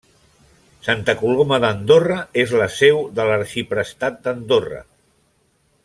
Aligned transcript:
Santa 0.87 1.13
Coloma 1.19 1.59
d'Andorra 1.65 2.17
és 2.45 2.55
la 2.63 2.69
seu 2.79 3.05
de 3.21 3.27
l'Arxiprestat 3.33 4.19
d'Andorra. 4.25 4.83